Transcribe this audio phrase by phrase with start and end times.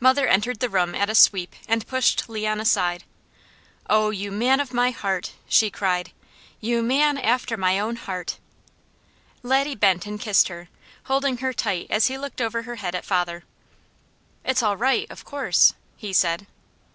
[0.00, 3.04] Mother entered the room at a sweep, and pushed Leon aside.
[3.90, 6.12] "Oh you man of my heart!" she cried.
[6.60, 8.38] "You man after my own heart!"
[9.42, 10.70] Laddie bent and kissed her,
[11.12, 13.44] holding her tight as he looked over her head at father.
[14.46, 16.46] "It's all right, of course?" he said.